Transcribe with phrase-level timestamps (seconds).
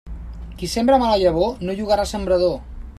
[0.61, 2.59] Qui sembre mala llavor, no llogarà sembrador.